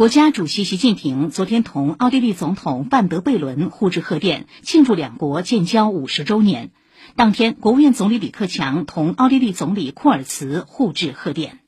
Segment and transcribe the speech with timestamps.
[0.00, 6.70] 国家主席习近平昨天同奥地利总统范德贝伦互致贺电庆祝两国建交五十周年。
[7.16, 11.58] 当天国务院总理李克强同奥地利总理库尔茨互致贺电。